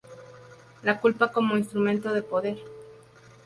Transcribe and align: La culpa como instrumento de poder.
La 0.81 0.99
culpa 0.99 1.31
como 1.31 1.57
instrumento 1.57 2.11
de 2.11 2.23
poder. 2.23 2.57